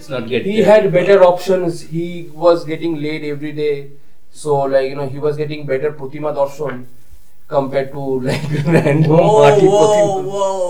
[0.00, 0.66] let's not get he there.
[0.66, 3.90] had better options he was getting laid every day
[4.32, 6.86] so like you know he was getting better Pratima Darshan
[7.48, 10.24] compared to like random Whoa, party whoa, Pratima.
[10.24, 10.60] whoa,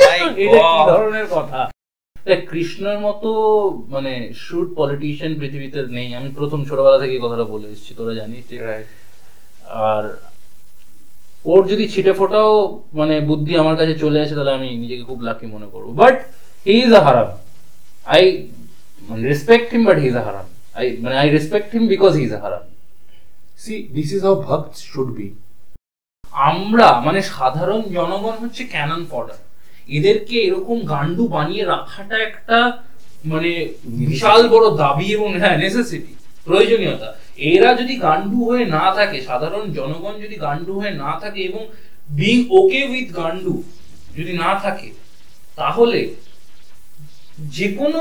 [0.00, 1.60] মাই এটা কি ধরনের কথা
[2.50, 3.30] কৃষ্ণের মতো
[3.94, 8.44] মানে shoot politician পৃথিবীতে নেই আমি প্রথম ছোটবেলা থেকে কথাটা বলে এসেছি তোরা জানিস
[9.86, 10.04] আর
[11.44, 12.52] ওর যদি ছিটে ফোটাও
[12.98, 16.16] মানে বুদ্ধি আমার কাছে চলে আসে তাহলে আমি নিজেকে খুব লাকি মনে করব বাট
[16.66, 17.28] ইজ আ হারাম
[18.06, 18.22] I
[19.30, 22.32] respect him but he is a হারাম আই মানে I respect him because he is
[22.34, 22.64] a হারাম
[23.64, 25.26] see this is how bhakts should be.
[26.50, 29.38] আমরা মানে সাধারণ জনগণ হচ্ছে ক্যানন ফডার
[29.88, 32.58] এদেরকে এরকম গান্ডু বানিয়ে রাখাটা একটা
[33.24, 33.50] মানে
[34.00, 36.12] বিশাল বড় দাবি এবং হ্যাঁ নেসেসিটি
[36.46, 37.08] প্রয়োজনীয়তা।
[37.52, 41.62] এরা যদি গান্ডু হয়ে না থাকে সাধারণ জনগণ যদি গান্ডু হয়ে না থাকে এবং
[42.10, 43.54] বিং ওকে উইথ গান্ডু
[44.16, 44.88] যদি না থাকে
[45.56, 46.00] তাহলে
[47.56, 48.00] যে কোনো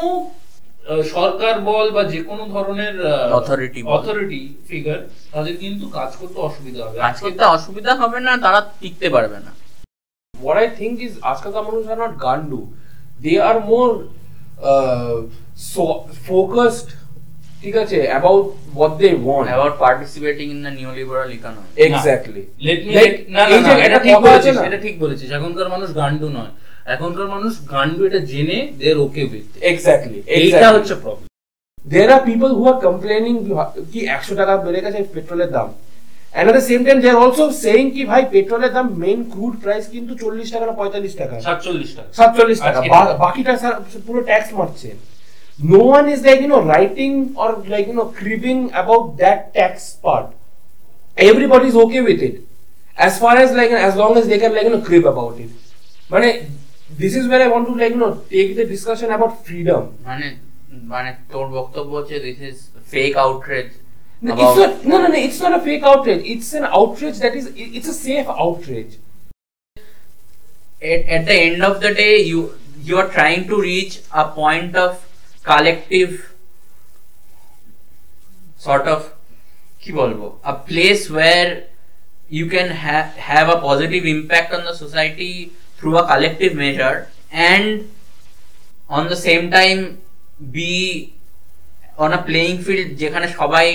[1.16, 2.95] সরকার বল বা যে কোনো ধরনের
[3.39, 4.99] Authority বল। অথরিটি ফিগার
[5.33, 9.52] তাদের কিন্তু কাজ করতে অসুবিধা হবে আজকে তো অসুবিধা হবে না তারা টিকতে পারবে না
[10.33, 12.61] what I think is Askata Manus are not Gandu.
[13.19, 13.91] They are more
[14.61, 15.16] uh,
[15.71, 15.83] so
[16.30, 16.89] focused
[17.64, 18.43] ঠিক আছে about
[18.80, 19.45] what they want.
[19.49, 22.41] About participating in the new liberal economy Exactly.
[22.67, 24.64] Let me Like, না না এটা ঠিক বলেছিস না?
[24.67, 26.52] এটা ঠিক বলেছিস এখনকার মানুষ গান্ডু নয়
[26.94, 30.18] এখনকার মানুষ গান্ডু এটা জেনে দের ওকে উইথ Exactly.
[30.38, 31.28] এইটা হচ্ছে problem
[31.86, 33.38] There are people who are complaining
[33.92, 35.70] কি একশো টাকা বেড়ে গেছে পেট্রোলের দাম?
[36.38, 39.56] And at the same time, they are also saying কি ভাই পেট্রোলের দাম মেইন ক্রুড
[39.64, 41.36] প্রাইস কিন্তু চল্লিশ টাকা না পঁয়তাল্লিশ টাকা?
[41.48, 42.80] সাতচল্লিশ টাকা। সাতচল্লিশ টাকা।
[43.23, 43.54] বাকিটা
[44.08, 44.90] পুরো ট্যাক্স মারছে।
[46.28, 47.10] Like you know writing
[47.44, 50.28] or like you know cribbing about that tax part
[51.30, 52.36] everybody is okay with it
[53.00, 55.52] as far as like as long as they can like you know crib about it
[56.14, 56.28] মানে
[57.03, 60.27] This is war I want to like you know take the discussion about freedom মানে
[60.92, 62.57] মানে তোর বক্তব্য হচ্ছে this is
[62.92, 63.68] fake outrage
[64.23, 66.23] No, it's not, no, no, no, it's not a fake outrage.
[66.35, 68.92] It's an outrage that is, it- it's a safe outrage.
[70.83, 72.40] at, at the end of the day you
[72.83, 74.90] you are trying to reach a point of
[75.45, 76.12] collective
[78.58, 79.01] sort of
[79.83, 81.48] কি বলবো a place where
[82.30, 85.33] you can ha- have a positive impact on the society
[85.80, 86.98] through a collective measure
[87.52, 87.67] and
[88.98, 89.82] on the same time
[90.56, 90.73] be
[92.04, 93.67] on a playing field যেখানে সবাই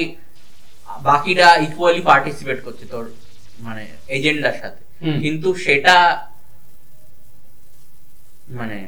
[1.09, 3.05] বাকিরা equally participate করছে তোর
[3.67, 3.83] মানে
[4.17, 4.83] এজেন্ডার সাথে।
[5.23, 5.97] কিন্তু সেটা
[8.59, 8.79] মানে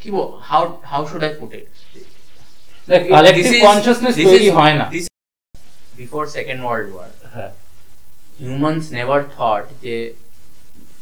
[0.00, 1.66] কি বল how how should I put it
[3.14, 3.52] collective
[4.30, 4.86] তৈরি হয় না।
[6.00, 7.10] Before second world war
[8.44, 9.94] humans never thought যে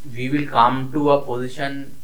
[0.06, 1.94] we will come to a position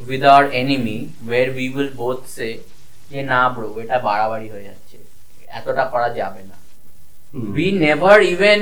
[0.00, 2.52] with our enemy where we will both say
[3.10, 4.96] যে না ব্রো এটা বাড়াবাড়ি হয়ে যাচ্ছে
[5.48, 6.56] এতটা করা যাবে না
[7.56, 8.60] we never even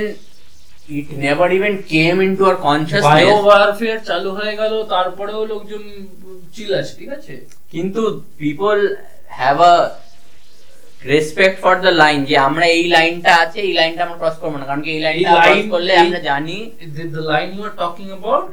[0.89, 5.83] it never even came into our bio consciousness warfare চালু হয়ে গেল তারপরেও লোকজন
[6.55, 7.35] চিল আছে ঠিক আছে
[7.73, 8.03] কিন্তু
[8.41, 8.77] people
[9.39, 9.75] have a
[11.12, 14.65] respect for the line যে আমরা এই লাইনটা আছে এই লাইনটা আমরা ক্রস করব না।
[14.69, 16.56] কারণ কি এই লাইনটা ক্রস করলে আমরা জানি
[17.16, 18.44] the line you are talking about.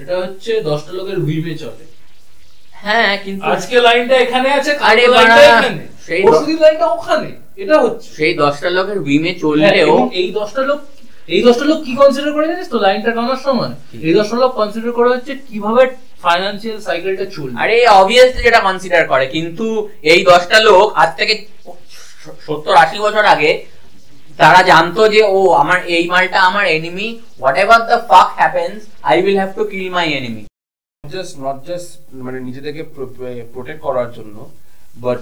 [0.00, 1.84] এটা হচ্ছে দশটা লোকের হুইমে চলে।
[2.84, 7.30] হ্যাঁ কিন্তু আজকে লাইনটা এখানে আছে আরে লাইনটা বাড়া, এখানে। সেই পরশুদিন লাইনটা ওখানে
[7.62, 10.80] এটা হচ্ছে। সেই দশটা লোকের উইমে হ্যাঁ, চললেও এই দশটা লোক
[11.34, 12.78] এই দশটা লোক কি কনসিডার করে জানিস তো?
[12.86, 13.72] লাইনটা টানার সময়।
[14.06, 15.82] এই দশটা লোক কনসিডার করে হচ্ছে কীভাবে
[16.26, 19.66] ফাইন্যান্সিয়াল সাইকেলটা চলবে। আরে অবভিয়াসলি যেটা কনসিডার করে কিন্তু
[20.12, 21.34] এই দশটা লোক আজ থেকে
[22.46, 23.50] সত্তর আশি বছর আগে
[24.40, 27.06] তারা জানতো যে ও আমার এই মালটা আমার enemy
[27.62, 28.76] whatever the fuck happens
[29.08, 30.42] I will have to kill my enemy
[31.04, 31.90] just not just
[32.26, 32.82] মানে নিজেদেরকে
[33.54, 34.36] প্রোটেক্ট করার জন্য
[35.04, 35.20] but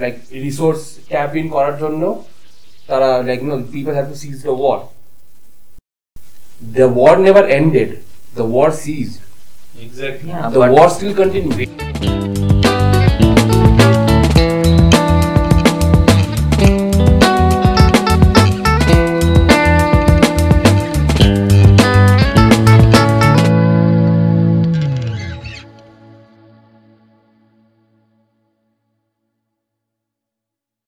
[0.00, 0.14] like
[0.46, 0.80] resource
[1.10, 2.02] tap in করার জন্য
[2.90, 4.78] তারা like no people have to cease the war
[6.76, 7.90] the war never ended
[8.38, 9.20] the war ceased
[9.78, 11.52] exactly Yeah, the but- war still continue